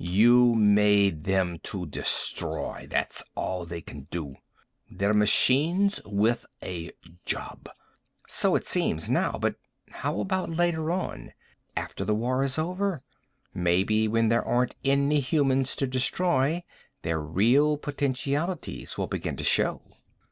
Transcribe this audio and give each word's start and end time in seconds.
You 0.00 0.54
made 0.54 1.24
them 1.24 1.58
to 1.64 1.84
destroy. 1.84 2.86
That's 2.88 3.24
all 3.34 3.64
they 3.64 3.80
can 3.80 4.06
do. 4.12 4.36
They're 4.88 5.12
machines 5.12 6.00
with 6.06 6.46
a 6.62 6.92
job." 7.26 7.68
"So 8.28 8.54
it 8.54 8.64
seems 8.64 9.10
now. 9.10 9.32
But 9.40 9.56
how 9.90 10.20
about 10.20 10.50
later 10.50 10.92
on? 10.92 11.32
After 11.76 12.04
the 12.04 12.14
war 12.14 12.44
is 12.44 12.60
over. 12.60 13.02
Maybe, 13.52 14.06
when 14.06 14.28
there 14.28 14.44
aren't 14.44 14.76
any 14.84 15.18
humans 15.18 15.74
to 15.74 15.88
destroy, 15.88 16.62
their 17.02 17.18
real 17.20 17.76
potentialities 17.76 18.96
will 18.98 19.08
begin 19.08 19.34
to 19.34 19.42
show." 19.42 19.82